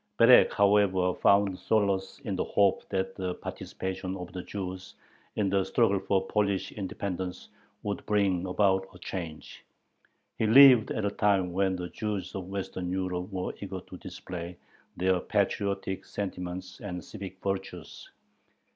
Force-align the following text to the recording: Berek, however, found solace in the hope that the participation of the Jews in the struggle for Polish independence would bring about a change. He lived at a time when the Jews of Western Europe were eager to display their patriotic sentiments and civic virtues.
Berek, 0.17 0.51
however, 0.51 1.13
found 1.13 1.59
solace 1.59 2.17
in 2.23 2.35
the 2.35 2.43
hope 2.43 2.89
that 2.89 3.13
the 3.15 3.35
participation 3.35 4.17
of 4.17 4.33
the 4.33 4.41
Jews 4.41 4.95
in 5.35 5.47
the 5.47 5.63
struggle 5.63 5.99
for 5.99 6.25
Polish 6.25 6.71
independence 6.71 7.49
would 7.83 8.03
bring 8.07 8.47
about 8.47 8.87
a 8.95 8.97
change. 8.97 9.63
He 10.39 10.47
lived 10.47 10.89
at 10.89 11.05
a 11.05 11.11
time 11.11 11.53
when 11.53 11.75
the 11.75 11.89
Jews 11.89 12.33
of 12.33 12.47
Western 12.47 12.89
Europe 12.89 13.31
were 13.31 13.53
eager 13.61 13.79
to 13.81 13.97
display 13.97 14.57
their 14.97 15.19
patriotic 15.19 16.03
sentiments 16.05 16.79
and 16.79 17.05
civic 17.05 17.39
virtues. 17.43 18.09